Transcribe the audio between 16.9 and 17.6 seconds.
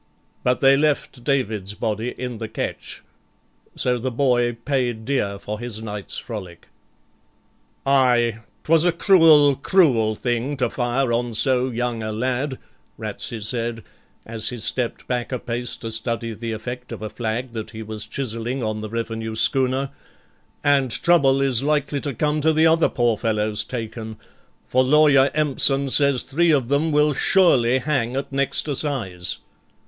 of a flag